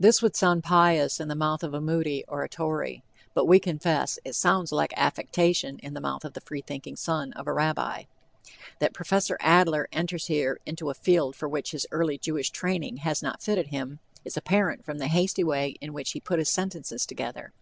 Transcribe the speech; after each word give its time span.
This 0.00 0.22
would 0.22 0.34
sound 0.34 0.64
pious 0.64 1.20
in 1.20 1.28
the 1.28 1.36
mouth 1.36 1.62
of 1.62 1.72
a 1.72 1.80
Moody 1.80 2.24
or 2.26 2.42
a 2.42 2.48
Torrey, 2.48 3.04
but, 3.32 3.44
we 3.44 3.60
confess, 3.60 4.18
it 4.24 4.34
sounds 4.34 4.72
like 4.72 4.92
affectation 4.96 5.78
in 5.84 5.94
the 5.94 6.00
mouth 6.00 6.24
of 6.24 6.32
the 6.32 6.40
free 6.40 6.62
thinking 6.62 6.96
son 6.96 7.32
of 7.34 7.46
a 7.46 7.52
rabbi. 7.52 8.06
That 8.80 8.92
Prof. 8.92 9.30
Adler 9.38 9.86
enters 9.92 10.26
here 10.26 10.58
into 10.66 10.90
a 10.90 10.94
field 10.94 11.36
for 11.36 11.48
which 11.48 11.70
his 11.70 11.86
early 11.92 12.18
Jewish 12.18 12.50
training 12.50 12.96
has 12.96 13.22
not 13.22 13.40
fitted 13.40 13.68
him, 13.68 14.00
is 14.24 14.36
apparent 14.36 14.84
from 14.84 14.98
the 14.98 15.06
hasty 15.06 15.44
way 15.44 15.76
in 15.80 15.92
which 15.92 16.10
he 16.10 16.18
has 16.18 16.24
put 16.26 16.40
his 16.40 16.50
sentences 16.50 17.06
together. 17.06 17.52